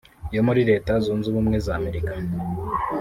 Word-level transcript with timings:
yo 0.35 0.41
muri 0.47 0.61
Leta 0.69 0.91
Zunze 1.03 1.25
Ubumwe 1.29 1.57
za 1.65 1.71
Amerika 1.79 2.13